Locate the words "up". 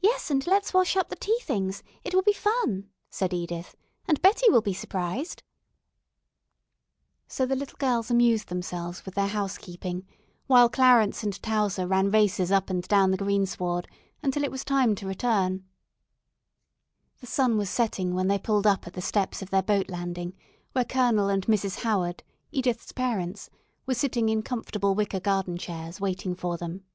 0.96-1.10, 12.50-12.70, 18.66-18.86